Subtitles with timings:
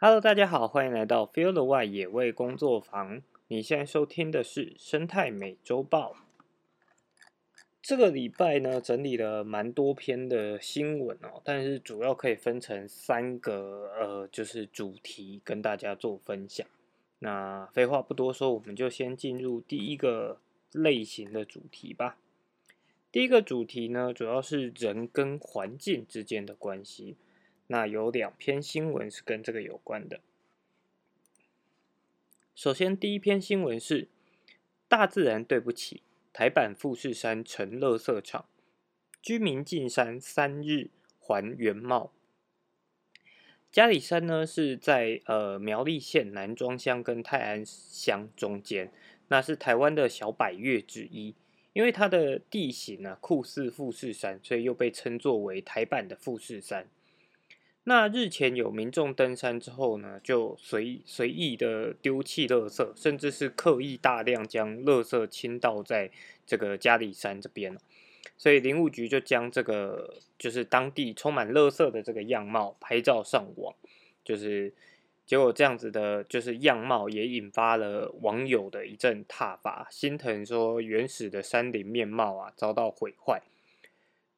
[0.00, 3.20] Hello，大家好，欢迎来到 Feel the Y 野味工作坊。
[3.48, 6.14] 你现在收听的是生态美洲豹。
[7.82, 16.64] 这个礼拜呢，整理了蛮多篇的新闻哦，但是主要可以分成三个呃，就是主题跟大家做分享。
[17.18, 20.38] 那废话不多说，我们就先进入第一个
[20.70, 22.18] 类型的主题吧。
[23.10, 27.16] 第一个主题呢，主要是人跟环境之间的关系。
[27.68, 30.20] 那有两篇新闻是跟这个有关的。
[32.54, 34.08] 首先，第一篇新闻是
[34.88, 38.46] “大自然对不起，台版富士山成垃圾场，
[39.22, 40.90] 居民进山三日
[41.20, 42.12] 还原貌”。
[43.70, 48.90] 嘉里山呢是在呃苗栗县南庄乡跟泰安乡中间，
[49.28, 51.34] 那是台湾的小百岳之一。
[51.74, 56.88] 因为它的地形呢酷似富士山，所以又被称作为台版的富士山。
[57.88, 66.10] 那日前有民众登山之后呢，就随随意的丢弃垃圾，甚至是刻意大量将垃圾倾倒在
[66.46, 67.74] 这个嘉里山这边
[68.36, 73.74] 所以林务局就将这个就是当地充满垃圾的这个样貌拍照上网，
[74.22, 74.72] 就是。
[75.28, 83.42] 结果这样子的，就是样貌也引发了网友的一阵挞伐，心疼说原始的山林面貌啊遭到毁坏。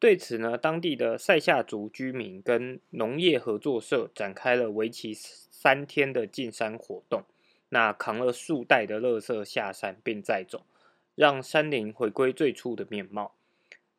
[0.00, 7.22] 对此呢，当地的塞夏族居民跟农业合作社展开了为期三天的进山活动，
[7.68, 10.62] 那扛了数袋的垃圾下山并载走，
[11.14, 13.34] 让山林回归最初的面貌。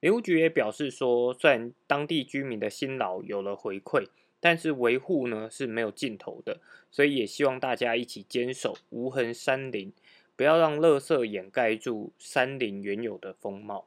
[0.01, 4.07] 林务局也表示说，虽然当地居民的辛劳有了回馈。
[4.43, 9.93] 但是维护呢是没有尽头的，所以也希望大家一起坚守无痕山林，
[10.35, 13.85] 不要让垃圾掩盖住山林原有的风貌。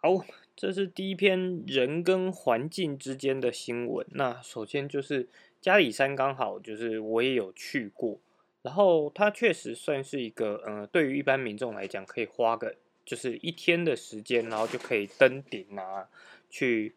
[0.00, 4.06] 好，这是第一篇人跟环境之间的新闻。
[4.10, 5.28] 那首先就是
[5.60, 8.20] 嘉里山，刚好就是我也有去过，
[8.62, 16.08] 然后它确实算是一个，呃，对于一般民众来讲，可以花个就是一天的时间，然后就可以登顶啊，
[16.48, 16.94] 去。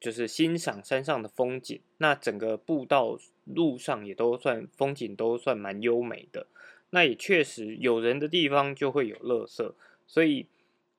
[0.00, 6.46] 就是欣赏山上的风景，那整个步道路上也都算风景都算蛮优美的。
[6.90, 9.72] 那也确实有人的地方就会有垃圾，
[10.06, 10.46] 所以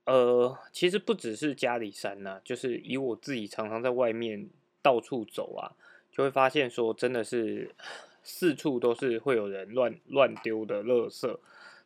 [0.09, 4.49] 呃，其实不只是嘉里山呐，就是以我自己常常在外面
[4.81, 5.75] 到处走啊，
[6.11, 7.75] 就会发现说真的是
[8.23, 11.37] 四处都是会有人乱乱丢的垃圾。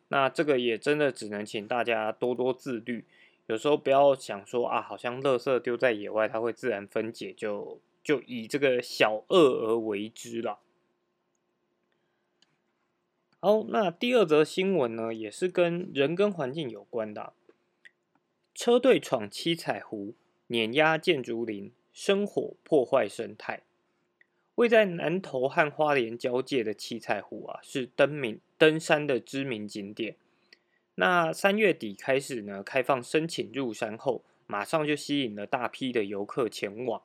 [0.07, 3.03] 那这个也真的只能请大家多多自律。
[3.47, 10.59] 有时候不要想说啊，好像垃圾丢在野外，它会自然分解，就就以这个小恶而为之了。
[13.41, 17.33] 好，那第二则新闻呢，也是跟人跟环境有关的。
[18.53, 20.13] 车队闯七彩湖，
[20.47, 23.61] 碾压建筑林，生火破坏生态。
[24.55, 30.15] 位在南投和花莲交界的七彩湖啊，是登名登山的知名景点。
[30.95, 37.01] 那三月底开始呢，开放申请入山后，马上就吸引了大批的游客前往。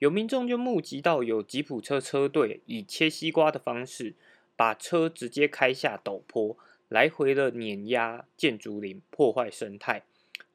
[0.00, 4.12] 有民众就目击到有吉普车车队以切西瓜的方式，
[4.54, 6.54] 把车直接开下陡坡，
[6.90, 10.02] 来回的碾压建筑林，破坏生态。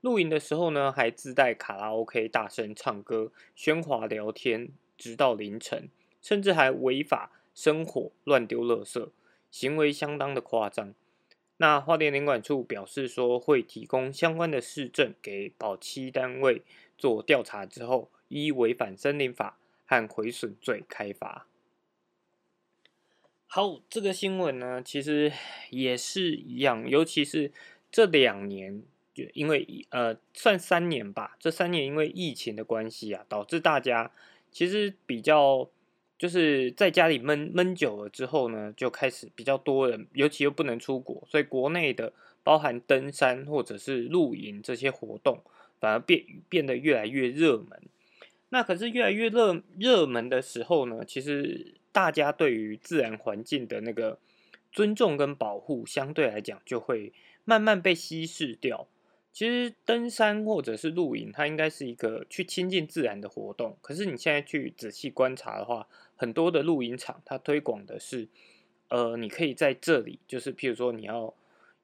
[0.02, 5.90] 露营的时候呢，还自带卡拉 OK，大声唱歌，喧哗聊天，直到凌晨，
[6.22, 9.10] 甚至还违法生火、乱丢垃圾，
[9.52, 10.94] 行为相当的夸张。
[11.58, 16.62] 那花莲领管处表示说，会提供相关的市政给保期单位
[16.98, 21.48] 做调查之后，依违反森林法和毁损罪开罚。
[23.48, 25.34] 好，这个新闻呢，其实
[25.72, 27.52] 也是一样，尤其是
[27.92, 28.84] 这两年，
[29.34, 34.12] 因为呃，算三年吧，这三年因为疫情的关系啊，导致大家
[34.52, 35.70] 其实比较。
[36.18, 42.12] 就是在家里闷闷久了之后呢，就开始比较多人，尤其又不能出国，所以国内的
[42.44, 45.42] 包含登山或者是露营这些活动，
[45.80, 47.82] 反而变变得越来越热门。
[48.50, 54.20] 那可是越来越热热门的时候呢，其实大家对于自然环境的那个
[54.74, 57.14] 尊重跟保护，相对来讲就会
[57.46, 58.90] 慢慢被稀释掉。
[59.32, 63.78] 其实登山或者是露营，它应该是一个去亲近自然的活动。
[63.82, 68.28] 可是你现在去仔细观察的话，很多的露营场它推广的是，
[68.90, 71.34] 呃，你可以在这里，就是譬如说你要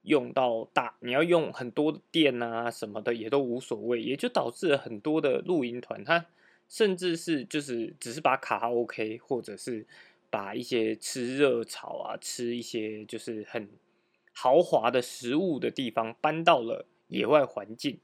[0.01, 6.25] 用到大，你要用很多的电啊什么的也都无所谓，也就导致了很多的露营团，它
[6.67, 9.85] 甚至是就是只是把卡拉 OK 或者是
[10.29, 13.69] 把一些吃热炒啊、吃一些就是很
[14.33, 16.87] 豪华的食物的地方搬到了。
[17.07, 17.99] 野外环境，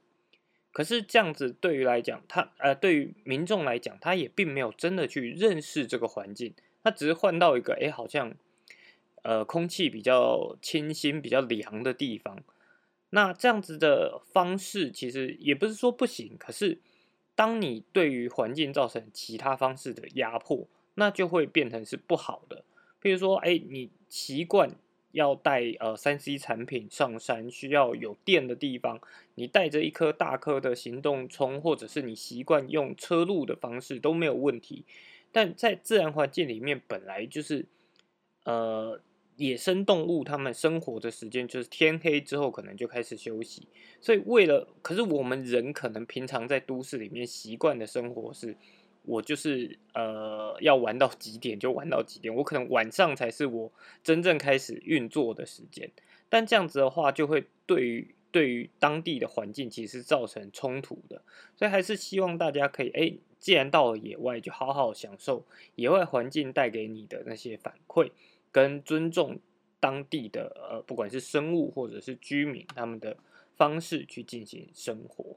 [0.72, 6.54] 可是这样子对于来讲，他呃，对于民众来讲，他也并没有真的去认识这个环境，
[6.84, 8.34] 它只是换到一个哎，好像
[9.24, 12.44] 呃空气比较清新、比较凉的地方。
[13.10, 16.80] 那这样子的方式其实也不是说不行，可是
[17.36, 22.64] 当你对于环境造成其他方式的压迫，那就会变成是不好的。
[23.00, 24.76] 比如说，哎，你习惯。
[25.12, 29.00] 要带呃三 C 产品上山，需要有电的地方，
[29.36, 34.86] 你带着一颗大颗的行动充，或者是你习惯用车路的方式都没有问题。
[35.32, 37.66] 但在自然环境里面，本来就是
[38.44, 39.02] 呃
[39.38, 43.68] 野生动物，它们生活的时间就是天黑之后可能就开始休息，
[44.00, 48.56] 所以为了，可是我们人可能平常在都市里面习惯的生活是。
[49.04, 53.72] 我就是呃要玩到几点就玩到几点，我可能晚上才是我
[54.04, 55.90] 真正开始运作的时间。
[56.30, 61.22] 但这样子的话，就会对于对于当地的环境其实造成冲突的。
[61.56, 65.46] 所以还是希望大家可以，哎，既然到了野外，就好好享受
[65.76, 68.12] 野外环境带给你的那些反馈，
[68.52, 69.40] 跟尊重
[69.80, 73.18] 当地的呃不管是生物或者是居民他们的
[73.58, 75.36] 方式去进行生活。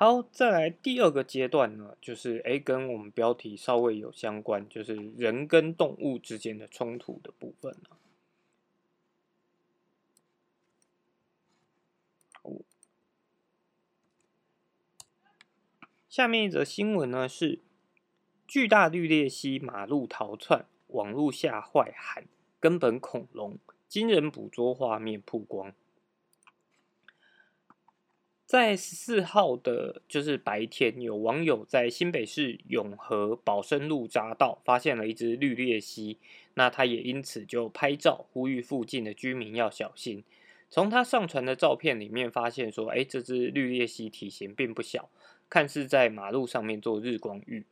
[0.00, 7.96] 好，再来第二个阶段呢，就是诶跟我们标题稍微有相关，就是人跟动物之间的冲突的部分呢。
[16.08, 17.58] 下面一则新闻呢是
[18.46, 22.24] 巨大绿鬣蜥马路逃窜，网络吓坏喊
[22.60, 23.58] 根本恐龙，
[23.88, 25.74] 惊人捕捉画面曝光。
[28.48, 36.16] 在十四号的，就是白天，有网友在新北市永和保生路匝道发现了一只绿鬣蜥，
[36.54, 40.24] 那他也因此就拍照呼吁附近的居民要小心。
[40.70, 45.10] 从他上传的照片里面发现说，哎，这只绿鬣蜥体型并不小，
[45.50, 47.66] 看似在马路上面做日光浴。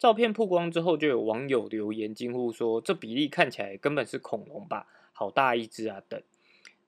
[0.00, 6.02] 照片曝光之后，就有网友留言惊呼说，这比例看起来根本是恐龙吧，好大一只啊！
[6.08, 6.20] 等。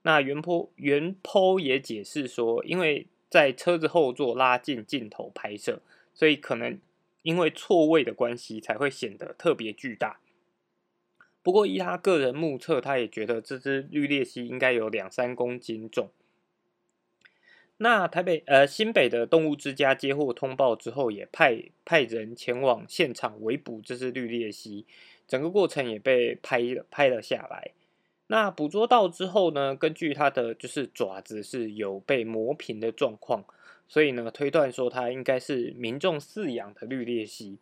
[0.02, 5.80] 那原坡原坡也解释说，因为在车子后座拉近镜头拍摄，
[6.12, 6.78] 所以可能
[7.22, 10.18] 因为错位的关系，才会显得特别巨大。
[11.42, 16.10] 不过依他个人目测，他也觉得这只绿鬣蜥应该有两三公斤重。
[17.78, 24.84] 那台北呃新北的动物之家接获通报之后，也派派人前往现场围捕这只绿鬣蜥，
[25.26, 26.60] 整个过程也被拍
[26.90, 27.70] 拍了下来。
[28.30, 29.74] 那捕捉到之后呢？
[29.74, 33.44] 根据它的就是爪子是有被磨平的状况，
[33.88, 37.58] 所以呢推断说它应该是民众饲养的绿鬣蜥。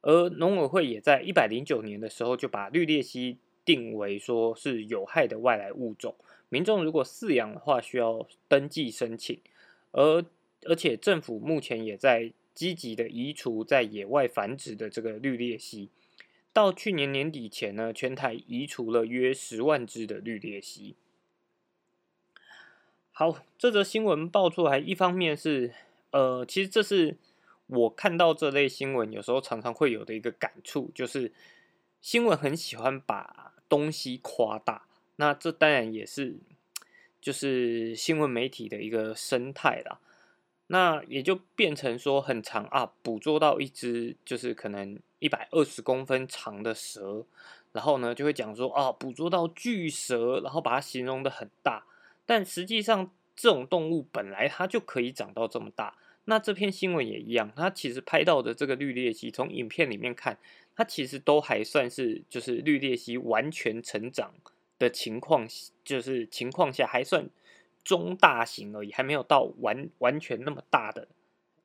[0.00, 6.16] 而农委会也在一百零九年的时候就把绿鬣蜥定为说是有害的外来物种，
[6.48, 9.38] 民众如果饲养的话需要登记申请。
[9.92, 10.24] 而
[10.64, 15.90] 而且政府目前也在积极的移除在野外繁殖的这个绿鬣蜥。
[16.52, 20.96] 到去年年底前呢，全台移除了约十万只的绿鬣蜥。
[23.10, 25.72] 好，这则新闻爆出来，一方面是，
[26.10, 27.16] 呃，其实这是
[27.66, 31.32] 我看到这类新闻有时候常常会有的一个感触，就是
[32.00, 36.36] 新闻很喜欢把东西夸大，那这当然也是
[37.20, 40.00] 就是新闻媒体的一个生态啦。
[40.72, 44.98] 那也就变成说很长啊，捕捉到一只就是可能。
[45.22, 47.24] 一百二十公分长的蛇，
[47.70, 51.84] 然后呢就会讲说啊，捕捉到巨蛇，然后把它形容的很大，
[52.26, 55.96] 但实际上这种动物本来它就可以长到这么大。
[56.24, 60.36] 那这篇新闻也一样，它其实拍到的这个绿鬣蜥，从影片里面看，
[60.74, 64.34] 它其实都还算是就是绿鬣蜥完全成长
[64.80, 65.46] 的情况，
[65.84, 67.30] 就是情况下还算
[67.84, 71.08] 中大型而已，还没有到完完全那么大的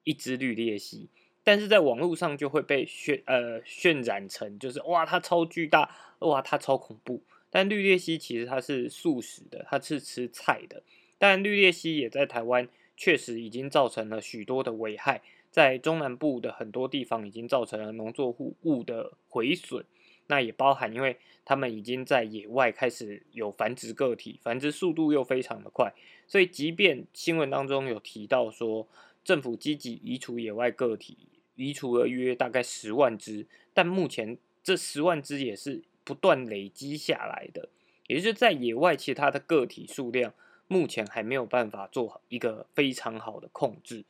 [0.04, 1.10] 一只绿鬣蜥。
[1.44, 10.84] 但是在网络上就会被渲呃渲染成就是哇它超巨大哇它超恐怖，但绿鬣蜥其实它是素食的，它是吃菜的。
[11.18, 19.86] 但绿鬣蜥也在台湾确实已经造成了许多的危害，在中南部的很多地方已经造成了农作物物的毁损。
[20.28, 25.94] 那也包含因为他们已经在野外开始有繁殖个体，繁殖速度又非常的快，
[26.28, 28.88] 所以即便新闻当中有提到说
[29.24, 31.18] 政府积极移除野外个体。
[31.60, 37.68] 移除了约大概十万只，但目前这十万只也是不断累积下来的，
[38.06, 40.32] 也就是在野外，其他的个体数量
[40.68, 44.06] 目前还没有办法做一个非常好的控制。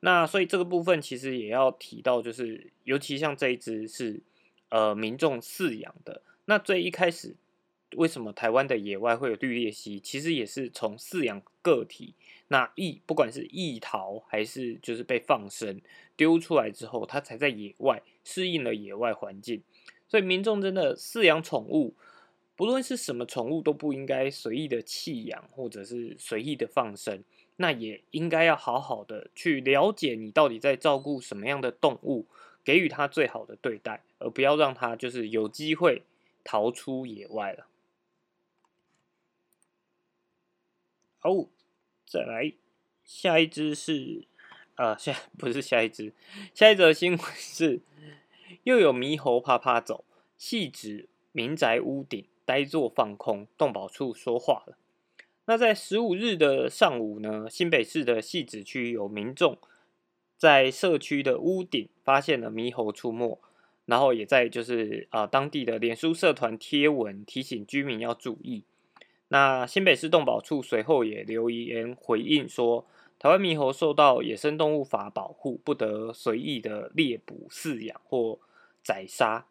[0.00, 4.20] 那所以这个部分其实也要提到，就是尤其像这一只是
[4.68, 7.36] 呃民众饲养的，那最一开始
[7.96, 10.00] 为什么台湾的野外会有绿鬣蜥？
[10.00, 12.14] 其实也是从饲养个体。
[12.48, 15.80] 那异不管是异逃还是就是被放生
[16.16, 19.62] 丢出来之后，它才在野外适应了野外环境。
[20.06, 21.94] 所以民众真的饲养宠物，
[22.54, 27.24] 不论是什么宠物，都不应该随意的弃养或者是随意的放生。
[27.56, 32.26] 那也应该要好好的去了解你到底在照顾什么样的动物，
[32.64, 36.02] 给予他最好的对待，而不要让他就是有机会
[36.42, 37.66] 逃出野外了。
[41.18, 41.30] 好，
[42.06, 42.52] 再来
[43.04, 44.26] 下一只是，
[44.76, 46.12] 呃，下不是下一只，
[46.54, 47.80] 下一则新闻是
[48.64, 50.04] 又有猕猴啪啪走，
[50.36, 54.76] 细指民宅屋顶呆坐放空，动保处说话了。
[55.46, 59.58] 那在十五日的上午呢，新北市的戏子区有民众
[60.38, 63.40] 在社区的屋顶发现了猕猴出没，
[63.86, 68.62] 然后也在就是啊当地的脸书社团贴文提醒居民要注意。
[69.28, 72.86] 那新北市动保处随后也留言回应说，
[73.18, 78.38] 台湾猕猴受到野生动物法保护，不得随意的猎捕、饲养或
[78.82, 79.46] 宰杀。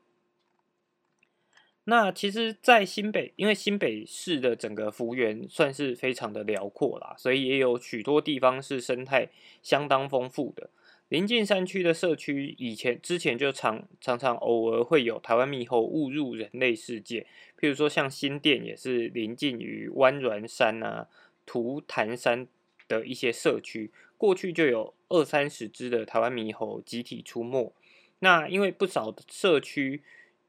[1.85, 9.27] 那其实，在新北，因为新北市的整个幅员算是非常的辽阔啦，所以也有许多地方是生态
[9.61, 10.69] 相当丰富的。
[11.13, 17.27] 临近山区的社区，以前之前就常常常偶尔会有台湾猕猴误入人类世界，
[17.59, 21.07] 譬如说像新店也是临近于湾峦山啊、
[21.45, 22.47] 图潭山
[22.87, 27.71] 的一些社区，过去就有二三十只的台湾猕猴集体出没。
[28.17, 30.01] 那因为不少社区。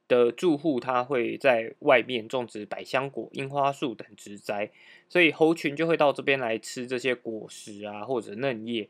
[0.06, 4.70] 的住户他会在外面种植百香果、樱花树等植栽，
[5.08, 8.86] 所以猴群就会到这边来吃这些果实啊，或者嫩叶，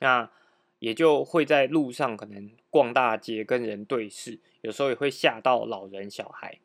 [0.00, 0.30] 那
[0.78, 6.58] 也就会在路上可能逛大街跟人对视，有时候也会吓到老人小孩。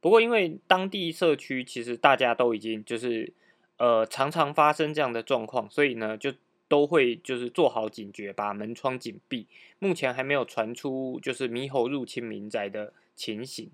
[0.00, 3.32] 不过因为当地社区其实大家都已经就是
[3.78, 6.32] 呃常常发生这样的状况，所以呢就
[6.68, 9.46] 都会就是做好警觉，把门窗紧闭。
[9.78, 12.92] 目前还没有传出就是猕猴入侵民宅的。
[13.16, 13.70] 情形，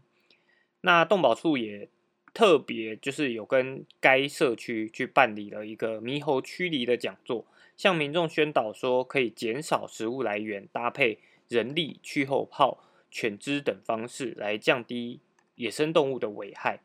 [0.83, 1.89] 那动保处也
[2.35, 7.47] 特别就是有跟该社区去办理了一个猕猴驱离的讲座，
[7.81, 11.19] 向民众宣导说可以减少食物来源，搭配
[11.49, 15.21] 人力驱猴炮、犬只等方式来降低
[15.55, 16.81] 野生动物的危害。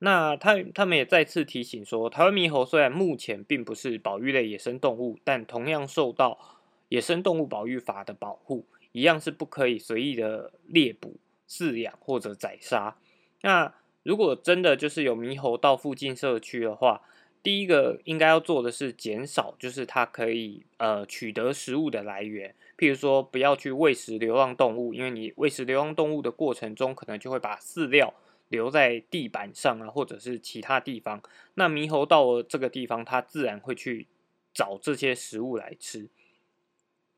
[0.00, 6.58] 那他他们也再次提醒说，台湾猕猴虽然目前并不是保育类野生动物，但同样受到
[6.88, 8.66] 野生动物保育法的保护。
[8.90, 12.96] 一样是不可以随意的猎捕、饲养或者宰杀。
[13.42, 13.72] 那
[14.02, 17.02] 如果真的就是有猕猴到附近社区的话，
[17.46, 22.52] 第一个应该要做的是减少，就是它可以呃取得食物的来源。
[22.76, 28.12] 譬如说，不要去喂食流浪动物，因为你喂食流浪动物的过程中，可能就会把饲料
[28.48, 31.22] 留在地板上啊，或者是其他地方。
[31.54, 34.08] 那猕猴到了这个地方，它自然会去
[34.52, 36.08] 找这些食物来吃。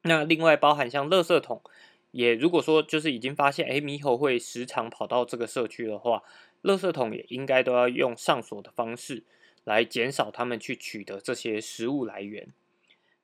[0.02, 1.62] 那另外包含像垃圾桶，
[2.10, 6.22] 也如果说就是已经发现，哎，猕猴会时常跑到这个社区的话，
[6.62, 9.24] 垃圾桶也应该都要用上锁的方式
[9.68, 12.48] 来减少他们去取得这些食物来源。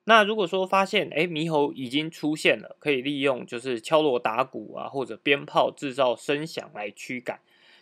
[0.03, 7.39] 那如果说发现，哎，猕猴已经出现了，可以利用就是敲锣打鼓啊，或者鞭炮制造声响来驱赶。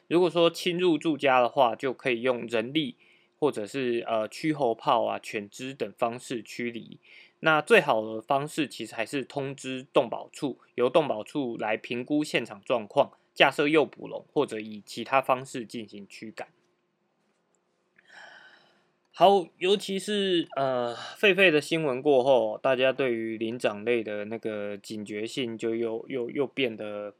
[0.08, 2.96] 如果说侵入住家的话，就可以用人力
[3.38, 6.98] 或者是呃驱猴炮啊、犬只等方式驱离。
[7.42, 16.48] 那最好的方式其实还是通知动保处，由动保处来评估现场状况，架设诱捕笼，或者以其他方式进行驱赶。
[19.16, 27.14] 好，尤其是呃，狒狒的新闻过后，大家对于灵长类的那个警觉性就又又又变得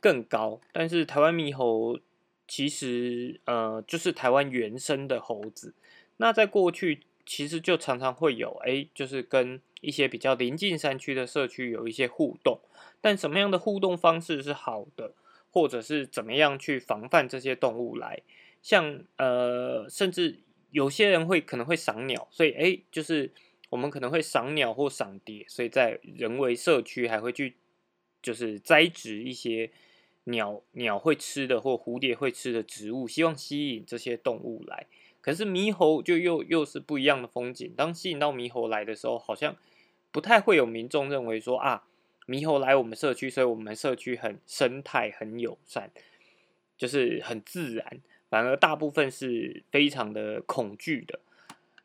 [0.00, 0.60] 更高。
[0.72, 2.00] 但是台湾猕猴
[2.48, 5.74] 其实呃，就是台湾原生的猴子，
[6.16, 7.00] 那在过去。
[7.30, 12.58] 其实就常常会有，哎，就是跟一些比较临近山区的社区有一些互动，
[13.02, 15.12] 但什么样的互动方式是好的，
[15.50, 18.22] 或者是怎么样去防范这些动物来，
[18.62, 20.38] 像呃，甚至
[20.70, 23.30] 有些人会可能会赏鸟，所以哎，就是
[23.70, 27.56] 我们可能会赏鸟或赏蝶，所以在人为社区还会去
[28.22, 29.70] 就是栽植一些
[30.24, 34.86] 鸟鸟会吃的或蝴蝶会吃的植物，希望吸引这些动物来。
[35.20, 37.72] 可是猕猴就又又是不一样的风景。
[37.76, 39.56] 当吸引到猕猴来的时候，好像
[40.10, 41.84] 不太会有民众认为说啊，
[42.26, 45.90] 猕猴来我们社区，所以我们社区很生态、很友善，
[46.78, 48.00] 就是很自然。
[48.28, 51.20] 反而大部分是非常的恐惧的。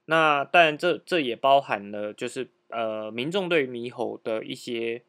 [0.05, 5.01] 那当然，这这也包含了就是呃，民众对猕猴的一些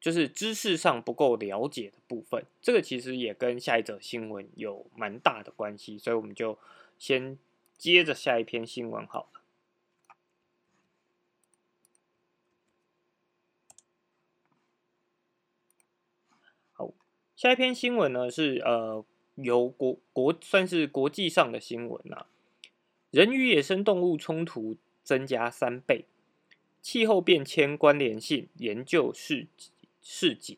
[0.00, 2.44] 就是知识上不够了解的部分。
[2.60, 6.58] 这个其实也跟下一则新闻有蛮大的关系，所以我们就
[6.98, 7.38] 先。
[7.78, 9.40] 接着下一篇新闻好了。
[16.72, 16.94] 好
[17.34, 19.04] 下一篇新闻呢是呃
[19.36, 22.26] 由国国算是国际上的新闻啊，
[23.10, 26.04] 人与野生动物冲突增加三倍，
[26.80, 29.46] 气候变迁关联性研究示
[30.02, 30.56] 示警。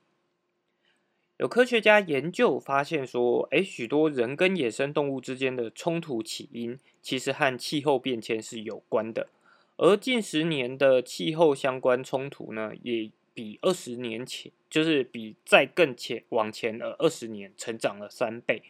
[1.37, 9.29] 有科学家研究发现说，诶，许多人跟野生动物之间的冲突起因，其实和气候变迁是有关的。
[9.77, 18.63] 而近十年的气候相关冲突呢，也比二十年前，就是比再更前往前的二十年，成长了三倍，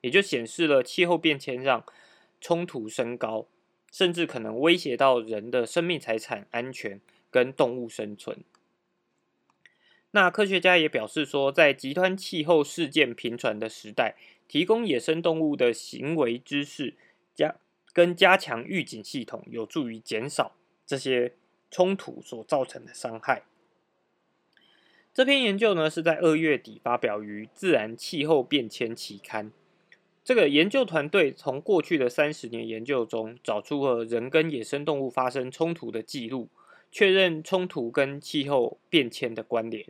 [0.00, 1.84] 也就显示了气候变迁让
[2.40, 3.46] 冲突升高，
[3.90, 7.00] 甚至可能威胁到人的生命财产安全
[7.30, 8.44] 跟动物生存。
[10.12, 14.14] 那科学家也表示说，在极端气候事件频传的时代，
[14.46, 16.94] 提供野生动物的行为知识
[17.34, 17.56] 加
[17.92, 20.54] 跟加强预警系统，有助于减少
[20.86, 21.34] 这些
[21.70, 23.42] 冲突所造成的伤害。
[25.14, 29.52] 这篇研究呢是在二月底发表于《自然气候变迁》期刊。
[30.24, 36.48] 这个研究团队从过去的三十年研究中，找出了人跟野生动物发生冲突的记录。
[36.90, 39.86] 确认冲突跟气候变迁的关联，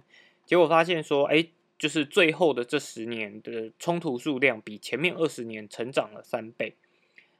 [0.47, 6.77] 结果发现说，哎，就是最后的这十年的冲突数量比前面二十年成长了三倍。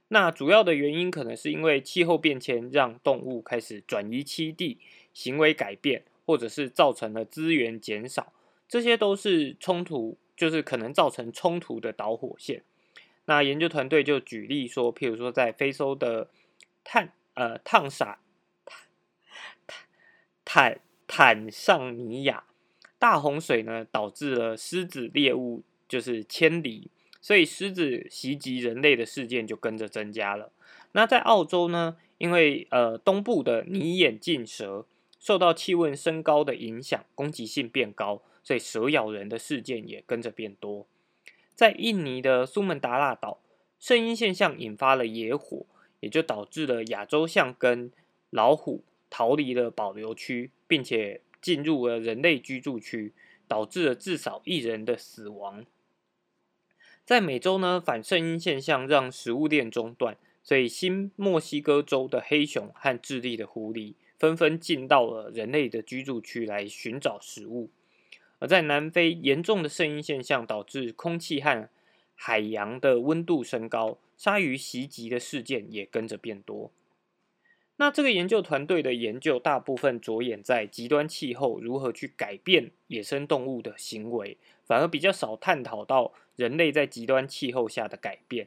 [0.09, 4.79] 那主要的原因可能是因为气候变迁让动物开始转移栖地，
[5.15, 8.33] 行为改变，或者是造成了资源减少，
[8.69, 12.65] 这些都是冲突，就是可能造成冲突的导火线。
[13.25, 16.29] 那研究团队就举例说，譬如说在非洲的
[16.85, 18.19] 碳呃烫沙。
[20.45, 22.45] 坦坦桑尼亚
[22.99, 26.91] 大洪水呢，导致了狮子猎物就是迁离，
[27.23, 30.53] 所以狮子袭击人类的事件就跟着增加了。
[30.93, 34.85] 那在澳洲呢，因为呃东部的泥眼镜蛇
[35.23, 40.89] 受到气温升高的影响，攻击性变高，所以蛇咬人的事件也跟着变多。
[41.55, 43.39] 在印尼的苏门答腊岛，
[43.79, 45.65] 圣婴现象引发了野火，
[46.01, 47.93] 也就导致了亚洲象跟
[48.31, 48.83] 老虎。
[49.15, 53.13] 逃离了保留区，并且进入了人类居住区，
[53.47, 55.67] 导致了至少一人的死亡。
[57.05, 67.71] 在美洲呢，反圣婴现象让食物链中断，所以新墨西哥州的黑熊和智利的狐狸纷纷进到了人类的居住区来寻找食物。
[68.39, 71.69] 而在南非，严重的声音现象导致空气和
[72.15, 76.71] 海洋的温度升高，鲨鱼袭击的事件也跟着变多。
[77.79, 88.47] 那这个研究团队的研究大部分着眼在极端气候如何去改变野生动物的行为，反而比较少探讨到人类在极端气候下的改变。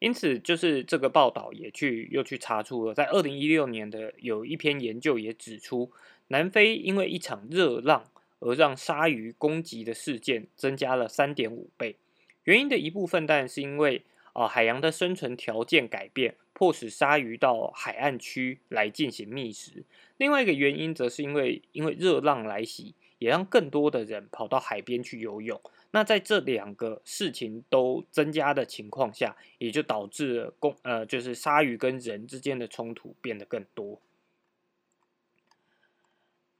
[0.00, 5.92] 因此，就是这个报道也去又去查出了，在二零一六年的有一篇研究也指出，
[6.26, 8.10] 南非因为一场热浪
[8.40, 11.94] 而让鲨鱼攻击的事件增加了三点五倍。
[12.42, 16.34] 原因的一部分当然是因为啊海洋的生存条件改变。
[16.52, 19.82] 迫使鲨鱼到海岸区来进行觅食。
[20.18, 25.58] 另外一个原因，则是因为因为热浪来袭，也让更多的人跑到海边去游泳。
[25.92, 34.00] 那在这两个事情都增加的情况下，也就导致了公呃，就是鲨鱼跟人之间的冲突变得更多。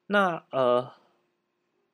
[0.07, 0.93] 那呃，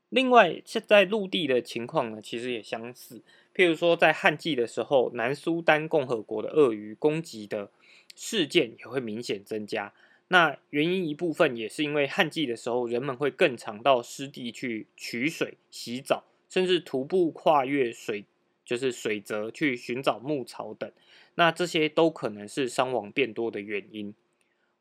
[0.09, 3.23] 另外现在陆地的情况呢，其实也相似。
[3.55, 7.71] 譬如说，在旱季的时候，南苏丹共和国的鳄鱼攻击的。
[8.19, 9.93] 事件也会明显增加，
[10.29, 16.25] 那原因一部分也是因为旱季的时候，人们会更常到湿地去取水、洗澡，
[16.57, 18.25] 甚至徒步跨越水，
[18.65, 20.91] 就是水泽去寻找牧草等。
[21.35, 24.15] 那这些都可能是伤亡变多的原因。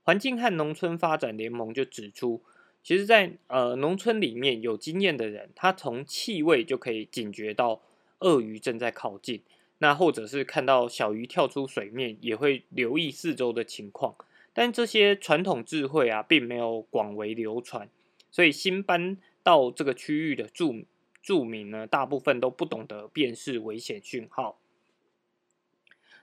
[0.03, 2.41] 环境和农村发展联盟就指出，
[2.81, 7.81] 其实，在呃农村里面有经验的人，他从气味就可以警觉到
[8.19, 9.41] 鳄鱼正在靠近。
[9.79, 14.15] 那或者是看到小鱼跳出水面，也会留意四周的情况。
[14.53, 17.89] 但这些传统智慧啊，并没有广为流传，
[18.31, 20.85] 所以新搬到这个区域的住
[21.25, 24.59] 住民呢，大部分都不懂得辨识危险讯号。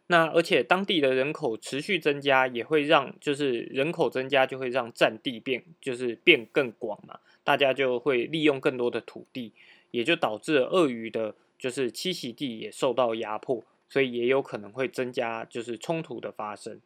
[0.07, 9.53] 那而且当地的人口持续增加，也会让就是人口增加就会让占地变就是变更广嘛，大家就会利用更多的土地，
[9.91, 11.35] 也就导致了鳄鱼的。
[11.59, 16.81] 就是栖息地也受到压迫，所以也有可能会增加就是冲突的发生。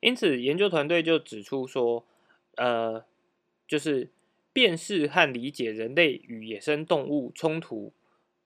[0.00, 2.06] 因此，研究团队就指出说，
[2.56, 3.04] 呃，
[3.68, 4.08] 就是
[4.52, 7.92] 辨识和理解人类与野生动物冲突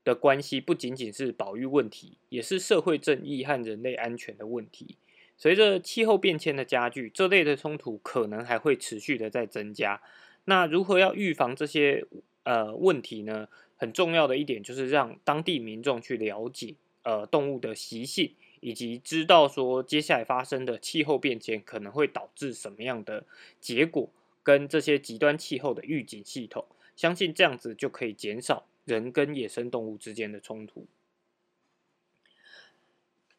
[0.02, 4.96] 的关系，不仅仅是保育问题，也是社会正义和人类安全的问题。
[5.36, 10.00] 随着气候变迁的加剧，这类的冲突可能还会持续的在增加。
[10.44, 12.06] 那如何要预防这些？
[12.46, 23.24] 呃，问题呢，很重要的一点就是让当地民众去了解呃动物的习性，以及知道说接下来发生的气候变迁可能会导致什么样的
[23.62, 24.10] 结果，
[24.44, 30.86] 跟这些极端气候的预警系统，相信这样子就可以减少人跟野生动物之间的冲突。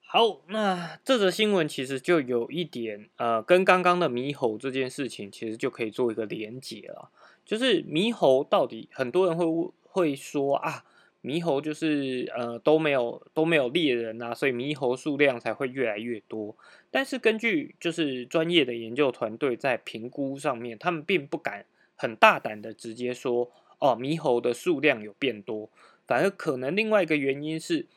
[0.07, 7.09] 好，那这则新闻其实就有一点，呃，跟刚刚的猕猴这件事情，其实就可以做一个连结了。
[7.45, 10.85] 就是猕猴到底，很多人会会说啊，
[11.25, 16.55] 猕猴就是呃都没有都没有猎人啊，所以猕猴数量才会越来越多。
[16.91, 25.69] 但是根据就是专业的研究团队在评估上面，他们并不敢很大胆的直接说，哦，猕猴的数量有变多，
[26.05, 27.87] 反而可能另外一个原因是。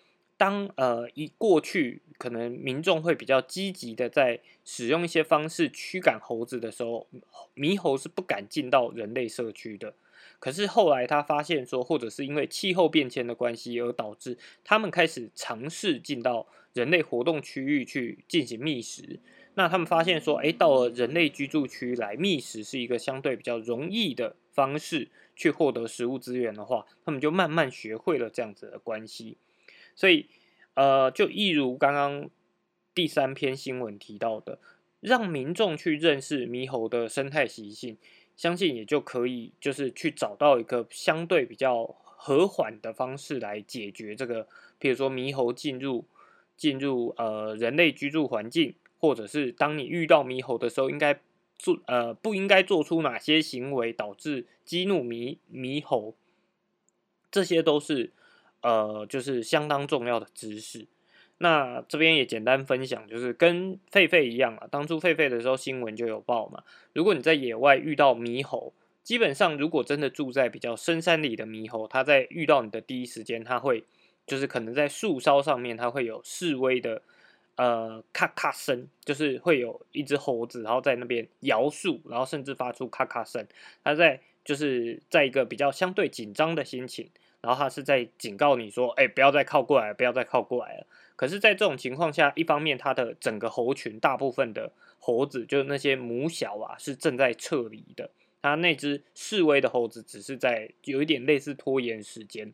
[0.41, 7.09] 当呃一过去，可能民众会比较积极的在使用一些方式驱赶猴子的时候，
[7.57, 9.95] 猕猴是不敢进到人类社区的。
[10.39, 19.21] 可是后来他发现说，或者是因为气候变迁的关系而导致他们开始尝试进到人类活动区域去进行觅食。
[19.55, 29.37] 那他们发现说，哎，到了人类居住区来觅食是一个相对比较容易的方式去获得食物资源的话，他们就慢慢学会了这样子的关系。
[29.97, 30.27] 所以，
[30.75, 32.31] 呃，就一如刚刚
[32.95, 34.61] 第三篇新闻提到的，
[35.01, 37.99] 让民众去认识猕猴的生态习性，
[38.39, 44.49] 相信也就可以，就是去找到一个相对比较和缓的方式来解决这个，
[44.79, 46.07] 比如说猕猴进入
[46.57, 51.21] 进入呃人类居住环境，或者是当你遇到猕猴的时候，应该
[51.59, 56.15] 做呃不应该做出哪些行为导致激怒猕猕猴，
[57.31, 58.13] 这些都是。
[58.61, 60.89] 呃，就是相当重要的知识。
[61.39, 64.67] 那这边也简单分享，就是跟狒狒一样啊。
[64.71, 66.65] 当初狒狒的时候，新闻就有报嘛。
[66.93, 68.73] 如果你在野外遇到猕猴，
[69.05, 73.85] 基本上如果真的住在比较深山里的猕猴，它在遇到你的第一时间，它会
[74.27, 77.03] 就是可能在树梢上面，它会有示威的
[77.55, 83.47] 呃咔咔声，就是会有一只猴子，然后在那边摇树，然后甚至发出咔咔声。
[83.85, 87.09] 它在就是在一个比较相对紧张的心情。
[87.41, 98.11] 然后他是在警告你说：“哎，不要再靠过来，不要再靠过来了。”可是，在这种情况下，一方面，它的整个猴群大部分的猴子，就是那些母小啊，是正在撤离的。
[98.41, 102.53] 它那只示威的猴子只是在有一点类似拖延时间。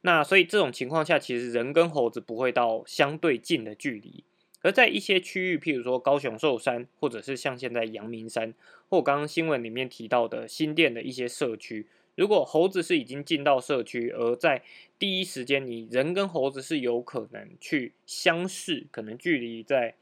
[0.00, 4.24] 那所以这种情况下，其实人跟猴子不会到相对近的距离。
[4.62, 8.52] 而在一些区域，譬如说高雄寿山，或者是像现在阳明山，
[8.88, 11.86] 或刚刚新闻里面提到的新店的一些社区。
[12.16, 14.62] 如果猴子是已经进到社区，而在
[14.98, 19.94] 第一时间，你人跟猴子是有可能去相视，可能距离在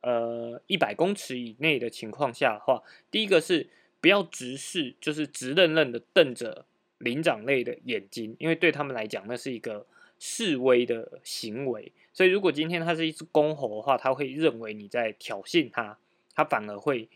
[0.00, 3.70] 呃一百公尺以内的情况下的话，第一个是
[4.00, 6.66] 不要直视，就是直愣愣的瞪着
[6.98, 9.86] 灵长类的眼睛，因为对他们来讲，那是一个
[10.18, 11.92] 示威的行为。
[12.12, 15.96] 所以，如果今天它是一只公猴的话，它会认为你在挑衅它，
[16.34, 17.08] 它反而会。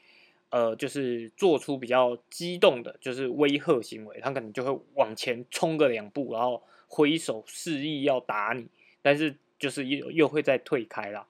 [0.56, 8.66] 呃，就是做出比较激动的，就是威吓行为，他可能就会往前冲个两步，然后挥手示意要打你，
[9.02, 11.26] 但是就是又又会再退开了。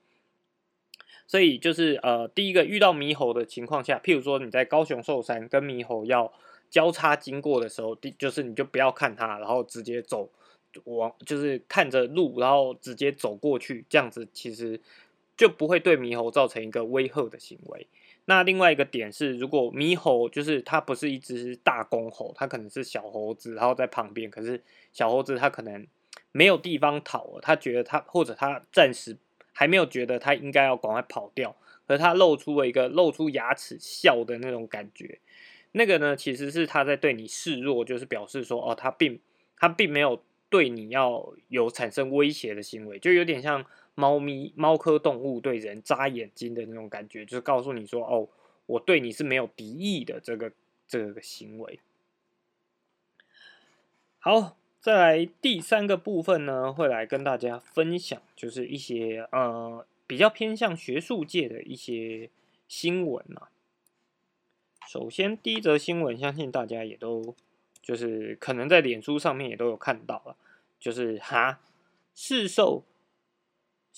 [1.27, 6.33] 所以就是呃，第一个遇到猕猴的情况下，譬如说你在高雄寿山跟猕猴要
[6.71, 10.31] 交叉经过的时候，第就是你就不要看它，然后直接走
[10.85, 14.81] 往，就是看着路，然后直接走过去，这样子其实
[15.37, 17.89] 就不会对猕猴造成一个威吓的行为。
[18.29, 24.61] 那另外一个点是，如果猕猴就是它不是一只大公猴，它可能是小猴子，然后在旁边，可是
[24.93, 25.87] 小猴子它可能
[26.33, 29.17] 没有地方逃，它觉得它或者它暂时
[29.53, 31.55] 还没有觉得它应该要赶快跑掉，
[31.87, 35.21] 而它露出了一个露出牙齿笑的那种感觉，
[35.73, 39.21] 那个呢其实是它在对你示弱，就是表示说哦，它并
[39.57, 43.65] 它并没有对你要有产生威胁的行为，就有点像。
[43.97, 48.29] 猫咪、猫科动物对人眨眼睛的那种感觉，就是告诉你说：“哦，
[48.67, 50.53] 我对你是没有敌意的。”这个
[50.87, 51.81] 这个行为。
[54.19, 62.29] 好，再来第三个部分呢，会来跟大家分享，就是一些呃比较偏向学术界的一些
[62.69, 63.49] 新闻啊。
[64.87, 67.35] 首先，第一则新闻，相信大家也都
[67.81, 70.37] 就是可能在脸书上面也都有看到了，
[70.79, 71.61] 就是哈
[72.15, 72.85] 市售。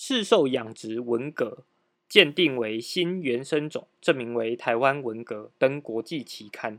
[0.00, 1.64] 市售养殖文革
[2.08, 6.78] 鉴定为新原生种，证明为台湾文革，登国际期刊。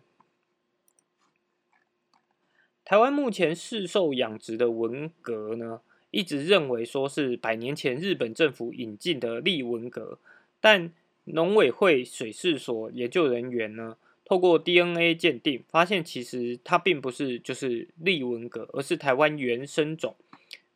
[2.85, 10.17] 台湾目前市售养殖的文革呢，一直认为说是百年前日本政府引进的立文革，
[10.61, 10.93] 但
[11.25, 20.15] 农委会水事所研究人员呢，透过 DNA 鉴定，发现其实它并不是就是利文蛤，而是台湾原生种，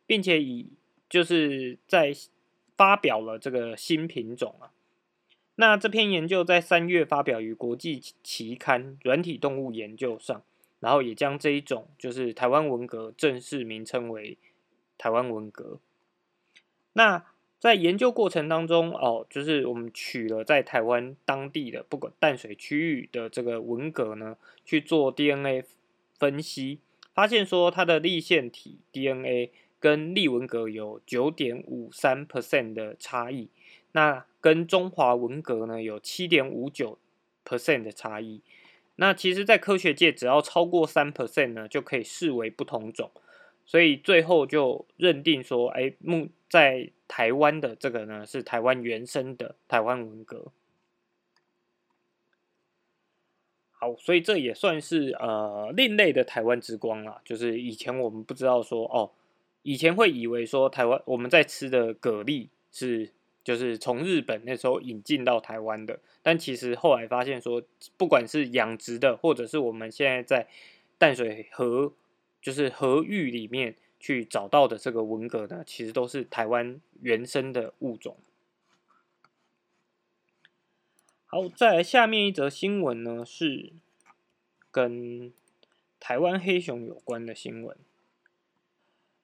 [0.06, 0.66] 并且以
[1.08, 2.14] 就是在
[2.76, 4.70] 发表了这个新品种啊。
[5.56, 10.42] 那这篇研究在三月发表于国际期刊《软体动物研究》上，
[10.80, 14.36] 然后也将这一种就是台湾文革正式名称为
[14.98, 15.78] 台湾文革。
[16.94, 17.24] 那
[17.60, 25.64] 在研究过程当中，哦，就是我们取了在台湾当地的不管淡水区域的这个文革呢，去做 DNA
[26.18, 26.80] 分析，
[27.14, 29.50] 发现说它的立腺体 DNA
[29.84, 33.50] 跟利文革有九点五三 percent 的差异，
[33.92, 36.98] 那跟中华文革呢有七点五九
[37.44, 38.40] percent 的差异。
[38.96, 43.10] 那其实，在科学界，只要超过三 percent 呢，就可以视为不同种。
[43.66, 50.46] 所以最后就认定说，哎，目在台湾的这个呢是台湾原生的台湾文革。
[53.72, 57.20] 好，所以这也算是呃另类的台湾之光啦。
[57.22, 59.10] 就是以前我们不知道说，哦，
[59.64, 63.10] 以前会以为说台湾我们在吃的蛤蜊是
[63.42, 67.60] 就是从日本那时候引进到台湾的，但其实后来发现说，
[67.96, 70.48] 不管是养殖的，或者是我们现在在
[70.96, 71.92] 淡水河。
[72.44, 78.18] 就是河域里面去找到的这个文蛤呢，其实都是台湾原生的物种。
[81.24, 83.72] 好，再来下面一则新闻呢，是
[84.70, 85.32] 跟
[85.98, 87.74] 台湾黑熊有关的新闻，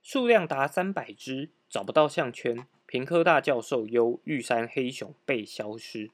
[0.03, 2.67] 数量达三百只，找不到项圈。
[2.87, 6.11] 平科大教授忧玉山黑熊被消失。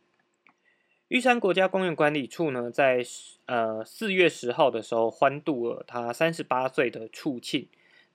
[1.08, 3.02] 玉山国家公园管理处呢，在
[3.46, 7.68] 呃四月十号的时候欢度了他三十八岁的处庆，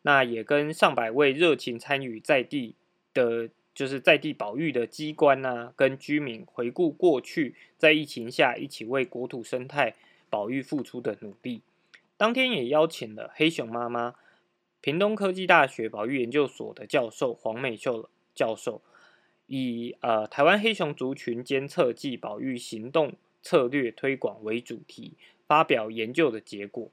[0.03, 2.75] 那也跟上百位热情参与在地
[3.13, 9.95] 的，就是在地保育的机关呐，跟居民回顾过去在疫情下一起为国土生态
[10.29, 11.61] 保育付出的努力。
[12.17, 14.13] 当天也邀请了黑熊妈妈、
[14.81, 18.81] 屏东科技大学保育研究所的教授黄美秀教授。
[19.47, 26.89] 以呃台湾黑熊族群监测暨保育行动策略推广为主题，发表研究的结果。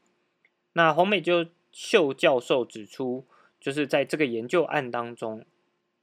[0.73, 3.25] 那黄美就秀教授指出，
[3.61, 5.45] 就是在这个研究案当中，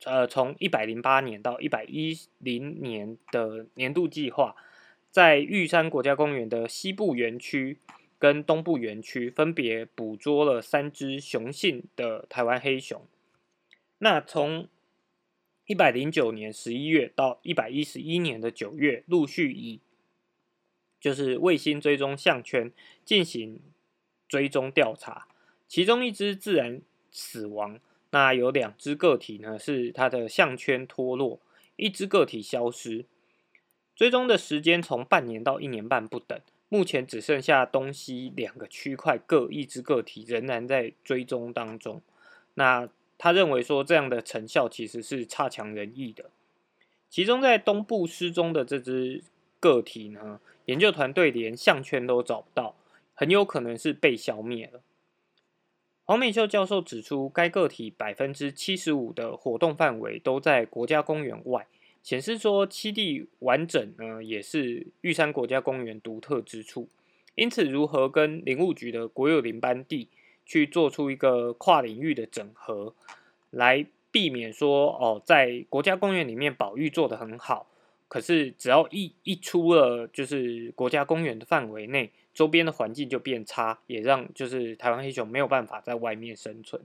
[0.06, 4.56] 呃，从一百零八年到一百一零年的年度计划，
[5.12, 7.80] 在玉山国家公园的西部园区
[8.18, 13.06] 跟东部园区，分别捕捉了三只雄性的台湾黑熊。
[13.98, 14.68] 那从
[15.66, 19.80] 一百零九年十一月到一百一十一年的九月，陆续以
[21.00, 22.72] 就是卫星追踪项圈
[23.04, 23.62] 进行
[24.28, 25.28] 追踪调查，
[25.68, 27.80] 其中一只自然死亡，
[28.12, 31.40] 那有两只个体呢是它的项圈脱落，
[31.76, 33.06] 一只个体消失，
[33.96, 36.40] 追踪的时间从半年到一年半不等，
[36.76, 42.02] 目前只剩下东西两个区块各一只个体仍然在追踪当中，
[42.56, 42.90] 那。
[43.18, 46.26] 他认为说这样的成效其实是差强人意的。
[47.10, 49.24] 其中在东部失踪的这只
[49.62, 52.76] 个体呢，研究团队连项圈都找不到，
[53.14, 54.82] 很有可能是被消灭了。
[56.04, 61.66] 黄美秀教授指出，该个体百分之七十五的活动范围都在国家公园外，
[62.06, 66.88] 显示说七地完整呢，也是玉山国家公园独特之处。
[67.34, 70.08] 因此，如何跟林务局的国有林班地？
[70.46, 72.94] 去做出一个跨领域的整合，
[73.50, 77.66] 来避免说哦，在国家公园里面保育做得很好，
[78.08, 86.80] 可是只要一一出了就是国家公园的范围内，周边的环境就变差，也让就是台湾黑熊没有办法在外面生存。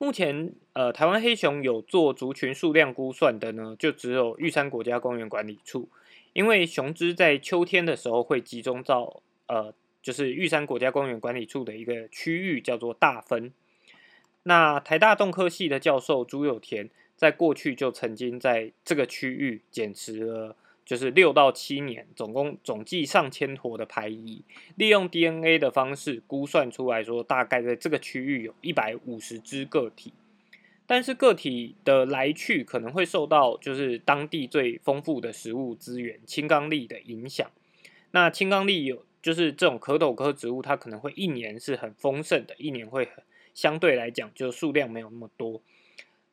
[0.00, 5.88] 目前呃，台湾黑熊有做族群数量估算的呢，就只有玉山国家公园管理处，
[6.32, 9.72] 因为雄只在秋天的时候会集中到呃。
[10.02, 13.52] 就是玉山国家公园管理处的一个区域，叫做大分。
[14.44, 20.56] 那台大动科系的教授朱有田，在过去就曾经在这个区域捡拾了，
[20.90, 24.42] 就是六到七年，总共总计上千坨的排遗，
[24.74, 30.12] 利用 DNA 的方式估算出来说，大概在这个区域有一百五十只个体。
[30.88, 37.48] 但是个体的来去可能会受到就是当地最丰富的食物资源青冈栎的影响。
[38.10, 39.04] 那青冈栎有。
[39.22, 43.22] 就是这种壳斗科植物，它可能会一年是很丰盛的，一年会很
[43.52, 45.60] 相对来讲就数量没有那么多，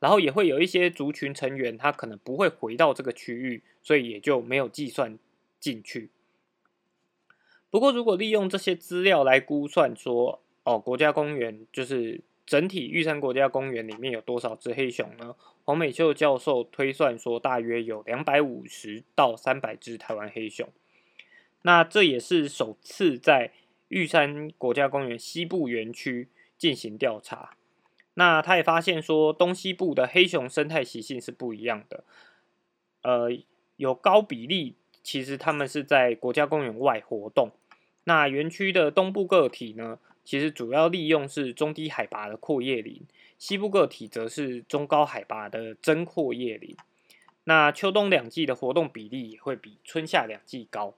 [0.00, 5.18] 然后也会有一些族群成员，他可能不会回到这个区域，所以也就没有计算
[5.58, 6.10] 进去。
[7.70, 15.34] 不过，如果利用这些资料来估算说，哦，国家公园就是整体玉山国家公园里面有多少只黑熊呢？
[15.64, 20.66] 黄美秀教授推算说，大约有两百五十到三百只台湾黑熊。
[21.60, 23.52] 那这也是首次在
[23.88, 27.57] 玉山国家公园西部园区进行调查。
[28.18, 32.02] 那他也发现说，东西部的黑熊生态习性是不一样的。
[33.02, 33.28] 呃，
[33.76, 37.52] 有高比例，其实他们是在国家公园外活动。
[38.02, 43.06] 那园区的东部个体呢，其实主要利用是中低海拔的阔叶林，
[43.38, 46.76] 西部个体则是中高海拔的真阔叶林。
[47.44, 50.94] 那秋冬两季的活动比例也会比春夏两季高。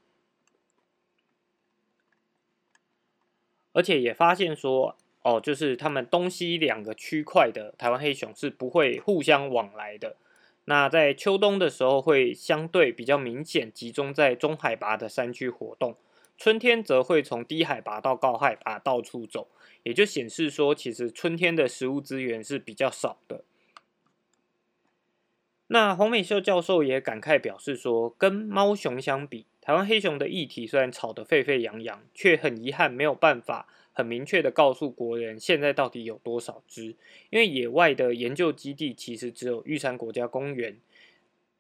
[3.74, 10.16] 而且也发现说，哦，就是他们东西两个区块的台湾黑熊是不会互相往来的。
[10.64, 15.96] 那在秋冬的时候会相对比较明显集中在中海拔的山区活动，
[16.38, 19.48] 春天则会从低海拔到高海拔到处走，
[19.82, 23.44] 也就显示说，其实春天的食物资源是比较少的。
[25.66, 36.96] 那黄美秀教授也感慨表示说，跟猫熊相比，台湾黑熊的议题虽然吵得沸沸扬扬，却很遗憾没有办法很明确的告诉国人现在到底有多少只。
[37.28, 40.78] 因为野外的研究基地其实只有玉山国家公园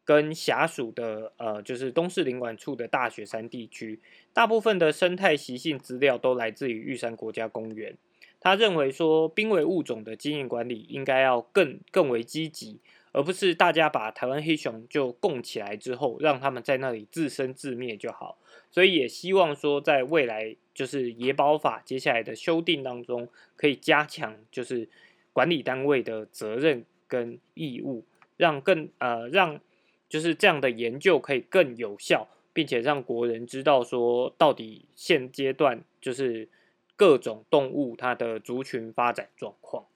[0.04, 4.00] 跟辖属的呃，就是东势林管处的大雪山地区，
[4.32, 7.96] 大部分的生态习性资料都来自于玉山国家公园。
[8.40, 12.80] 他认为说，濒危物种的经营管理应该要更更为积极。
[13.12, 18.38] 而不是大家把台湾黑熊就供起来之后，让他们在那里自生自灭就好。
[18.70, 24.88] 所以也希望说，在未来就是野保法接下来的修订当中，可以加强就是
[25.32, 28.04] 管理单位的责任跟义务，
[28.36, 29.60] 让更呃让
[30.08, 36.48] 就是这样的研究可以更有效，并且让国人知道说，到底现阶段就是
[36.94, 39.86] 各种动物它的族群发展状况。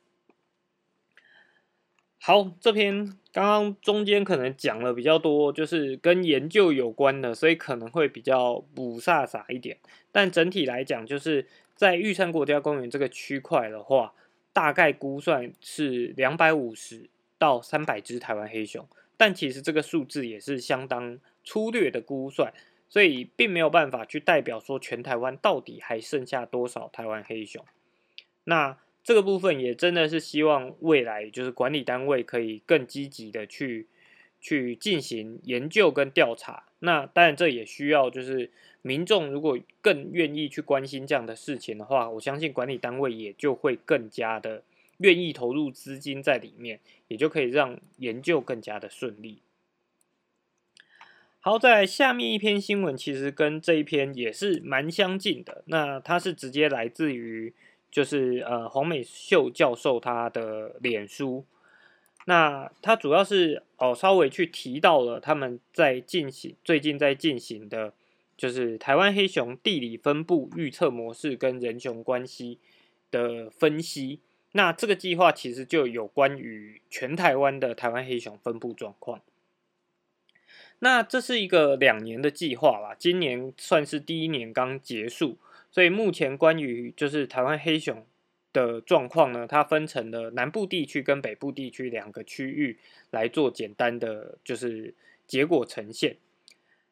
[2.27, 9.77] 好，这篇刚刚中间可能讲了比较多，就是跟研究有关的，所以可能会比较不飒飒一点。
[10.11, 14.15] 但整体来讲，就是在玉山国家公园这个区块的话，
[14.55, 22.55] 大概估算是两百五十到三百只台湾黑熊，但其实这个数字也是相当粗略的估算，
[22.89, 27.63] 所以并没有办法去代表说全台湾到底还剩下多少台湾黑熊。
[28.45, 33.87] 那这个部分也真的是希望未来就是管理单位可以更积极的去
[34.41, 36.65] 去进行研究跟调查。
[36.79, 44.63] 那当然这也需要就是民众如果更愿意去关心这样的事情的话，我相信管理单位也就会更加的
[44.97, 49.43] 愿意投入资金在里面，也就可以让研究更加的顺利。
[51.41, 57.53] 好，在下面一篇新闻其实跟这一篇也是蛮相近的，那它是直接来自于。
[57.95, 61.45] 就是呃黄美秀教授他的脸书，
[62.25, 67.93] 那他主要是哦稍微去提到了他们在进行最近在进行的，
[68.37, 72.59] 就是台湾黑熊地理分布预测模式跟人熊关系
[73.13, 74.19] 的分析。
[74.51, 79.21] 那这个计划其实就有关于全台湾的台湾黑熊分布状况。
[80.81, 85.39] 那这是一个两年的计划啦，今年算是第一年刚结束。
[85.75, 88.07] 所以目前关于就是台湾黑熊
[88.53, 92.79] 的状况呢，它分成了南部地区跟北部地区两个区域
[93.11, 94.95] 来做简单的就是
[95.27, 96.19] 结果呈现。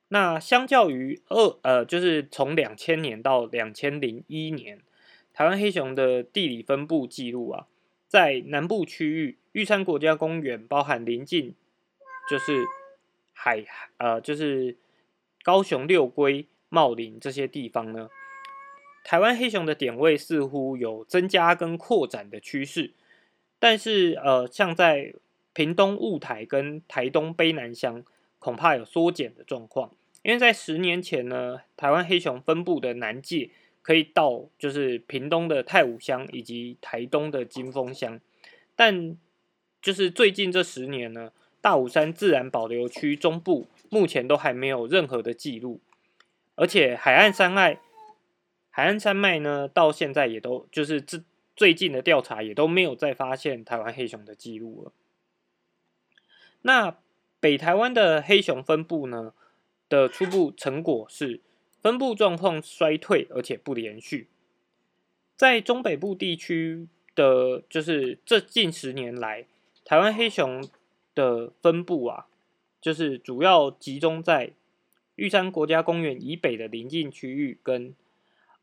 [0.09, 4.81] 那相较于二呃，就是从两千年到两千零一年，
[5.33, 7.69] 台湾黑熊的地理分布记录啊，
[8.09, 11.55] 在南部区域玉山国家公园包含临近
[12.29, 12.65] 就是
[13.33, 13.65] 海
[13.99, 14.77] 呃就是
[15.45, 18.09] 高雄六龟茂林这些地方呢。
[19.05, 22.93] 台湾黑熊的点位似乎有增加跟扩展的趋势，
[23.59, 25.13] 但是呃，像在
[25.53, 28.05] 屏东雾台跟台东卑南乡，
[28.39, 29.91] 恐怕有缩减的状况。
[30.23, 33.51] 因为在十年前呢，台湾黑熊分布的南界
[33.83, 38.21] 可以到就是屏东的太武乡以及台东的金峰乡，
[38.77, 39.17] 但
[39.83, 45.81] 就是最近这十年呢，大武山自然保留区中部目前都还没有任何的记录，
[46.55, 47.81] 而且海岸山脉。
[48.75, 51.23] 海岸山脉呢，到现在也都就是这
[51.55, 54.93] 最近的调查也都没有再发现台湾黑熊的记录了。
[56.63, 56.97] 那
[57.39, 59.35] 北台湾的黑熊分布呢
[59.91, 61.43] 的初步成果是
[61.83, 64.31] 分布状况衰退，而且不连续。
[65.37, 69.45] 在中北部地区的，就是这近十年来，
[69.85, 70.67] 台湾黑熊
[71.15, 72.27] 的分布啊，
[72.81, 74.53] 就是主要集中在
[75.17, 77.95] 玉山国家公园以北的邻近区域跟。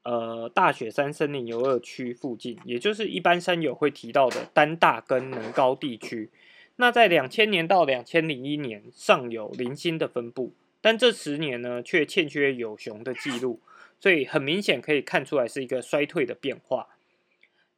[0.04, 6.30] 呃，大雪山森林游乐区附近，也就是一般山友会提到的丹大跟能高地区。
[6.78, 13.60] 那在两千年到两千零一年，尚有零星的分布，但这十年呢却欠缺有熊的记录，
[14.00, 16.88] 所以很明显可以看出来是一个衰退的变化。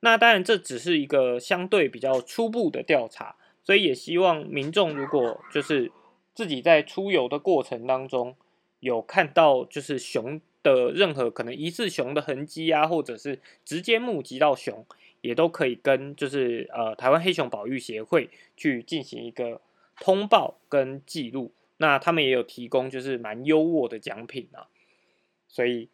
[0.02, 5.92] 那当然这只是一个相对比较初步的调查，所以也希望民众如果就是
[6.36, 8.36] 自己在出游的过程当中
[8.80, 14.86] 有看到就是熊的任何可能疑似熊的痕迹啊，或者是直接目击到熊。
[15.22, 19.62] 也都可以跟就是呃台湾黑熊保育协会去进行一个
[19.98, 24.66] 通报跟记录，那他们也有提供就是蛮优渥的奖品啊，
[25.48, 25.90] 所以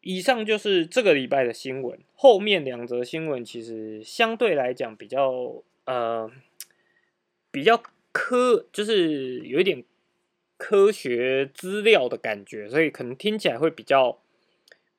[0.00, 6.32] 以上就是这个礼拜的新闻，后面两则新闻其实相对来讲比较呃
[7.50, 9.84] 比较科，就是有一点
[10.58, 14.18] 科学资料的感觉，所以可能听起来会比较。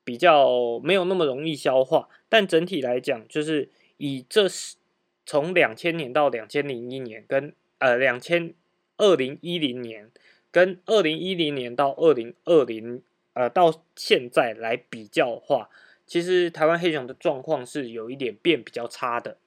[0.06, 4.76] 比较没有那么容易消化，但整体来讲，就是以这是
[5.24, 8.56] 从两千年到两千零一年，跟呃两千
[8.98, 10.10] 二零一零年
[10.50, 13.04] 跟二零一零年到二零二零
[13.34, 15.70] 呃到现在来比较的话，
[16.08, 19.38] 其实台湾黑熊的状况是有一点变比较差的。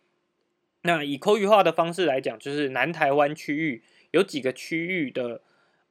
[0.82, 3.82] 那以口语化的方式来讲，就是南台湾区域
[4.12, 5.40] 有几个区域的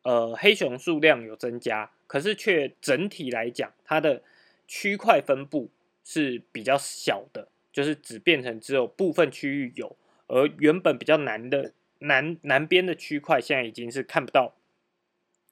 [0.04, 4.24] 呃黑熊数量有增加，可是却整体来讲它的
[4.68, 5.70] 区块分布
[6.04, 9.96] 是比较小的，就是只变成只有部分区域有，
[10.28, 14.56] 而原本比较南的南南边的区块，现在已经是看不到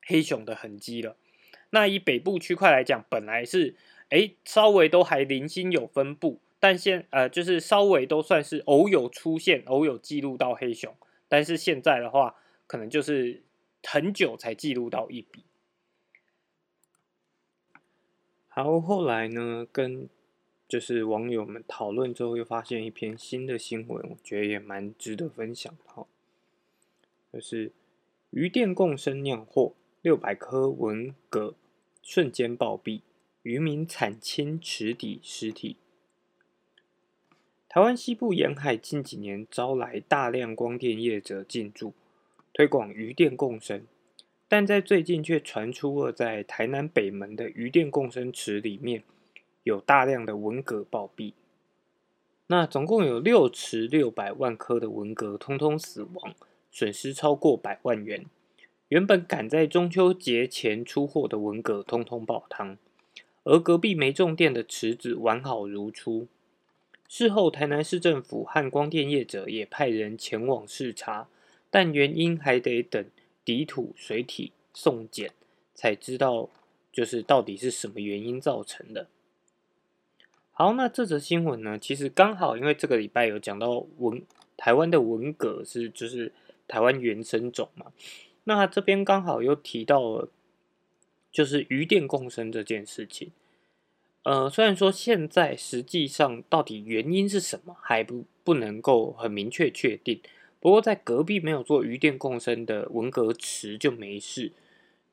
[0.05, 1.15] 黑熊的痕迹了。
[1.71, 3.75] 那以北部区块来讲，本来是
[4.09, 10.95] 哎稍微都还零星有分布，但现呃就是稍微都算是偶有出现，偶有记录到黑熊，
[11.27, 12.35] 但是现在的话，
[12.65, 13.43] 可能就是
[13.83, 15.43] 很久才记录到一笔。
[18.53, 20.09] 然后来呢，跟
[20.67, 26.05] 就是网友们讨论之后，又发现一篇新的新闻，我觉得也蛮值得分享的。
[27.31, 27.71] 就是
[28.31, 31.55] 鱼电共生酿货，六百颗文蛤
[32.03, 33.01] 瞬间暴毙，
[33.43, 35.77] 渔民惨清池底尸体。
[37.69, 41.93] 台湾西部沿海近几年招来大量光电业者进驻，
[42.59, 43.85] 推广鱼电共生。
[44.49, 49.03] 但在最近却传出了在台南北门的鱼电共生池里面
[49.63, 51.31] 有大量的文蛤暴毙，
[52.47, 56.35] 那总共有六池六百万颗的文蛤通通死亡，
[56.69, 58.25] 损失超过百万元。
[58.89, 62.77] 原本赶在中秋节前出货的文蛤通通爆汤，
[63.45, 66.27] 而隔壁没种电的池子完好如初。
[67.07, 71.29] 事后台南市政府和光电业者也派人前往视察，
[71.69, 73.05] 但原因还得等。
[73.45, 75.31] 底土水体送检，
[75.73, 76.51] 才知道
[76.91, 79.07] 就是到底是什么原因造成的。
[80.51, 84.21] 好，那这则新闻呢，其实刚好因为这个礼拜有讲到文
[84.55, 86.31] 台湾的文革是就是
[86.67, 87.87] 台湾原生种嘛，
[88.43, 90.29] 那这边刚好又提到了
[91.31, 93.31] 就是鱼电共生这件事情。
[94.21, 100.21] 呃，虽然说现在实际上到底原因是什么还不不能够很明确确定。
[100.59, 104.51] 不过，在隔壁没有做鱼电共生的文革池就没事，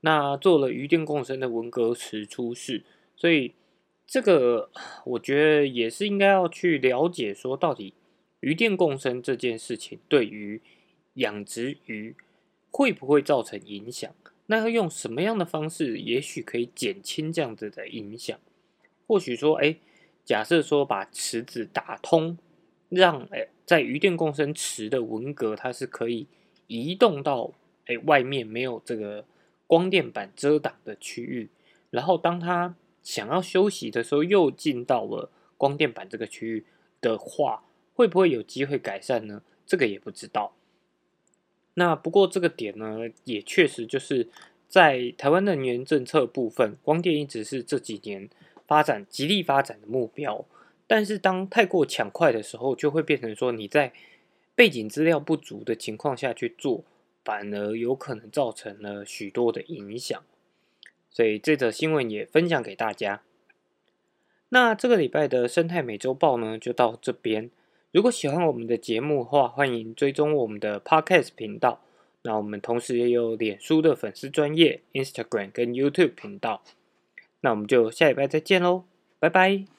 [0.00, 2.82] 那做了鱼电共生的文革池出事，
[3.16, 3.54] 所以
[4.06, 4.70] 这个
[5.04, 7.94] 我觉得也是应该要去了解，说到底
[8.40, 10.60] 鱼电共生这件事情对于
[11.14, 12.16] 养殖鱼
[12.70, 14.12] 会不会造成影响？
[14.46, 18.38] 那要用什么样的方式，也许可以减轻这样子的影响？
[19.06, 19.76] 或许说，哎，
[20.24, 22.36] 假设说把池子打通。
[22.88, 26.28] 让诶，在鱼电共生池的文革，它是可以
[26.68, 27.52] 移动到
[27.86, 29.24] 诶外面没有这个
[29.66, 31.50] 光电板遮挡的区域，
[31.90, 36.64] 然后当它想要休息的时候，又进到了光电板这个区域
[37.00, 37.64] 的话，
[37.94, 39.42] 会不会有机会改善呢？
[39.66, 40.54] 这个也不知道。
[41.74, 44.28] 那不过这个点呢，也确实就是
[44.68, 48.30] 在台湾能源政策部分，光电一直是这几年
[48.66, 50.44] 发展极力发展的目标。
[50.86, 53.92] 但是当太过抢快的时候，就会变成说你在
[54.54, 56.84] 背景资料不足的情况下去做，
[57.24, 60.22] 反而有可能造成了许多的影响。
[61.10, 63.22] 所以这则新闻也分享给大家。
[64.50, 67.50] 那这个礼拜的生态美洲报呢，就到这边。
[67.90, 71.80] 如果喜欢我们的节目的话，欢迎追踪我们的 Podcast 频道。
[72.22, 76.62] 那我们同时也有脸书的粉丝专业、Instagram 跟 YouTube 频道。
[77.40, 78.84] 那我们就下礼拜再见喽，
[79.18, 79.75] 拜拜。